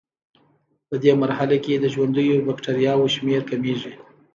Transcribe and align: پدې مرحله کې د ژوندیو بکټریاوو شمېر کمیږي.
پدې 0.87 1.11
مرحله 1.21 1.57
کې 1.65 1.73
د 1.79 1.85
ژوندیو 1.93 2.45
بکټریاوو 2.47 3.13
شمېر 3.15 3.41
کمیږي. 3.49 3.93